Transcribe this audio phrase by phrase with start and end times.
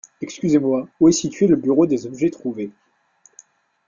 [0.19, 2.71] Excusez-moi, où est situé le bureau des objets trouvés?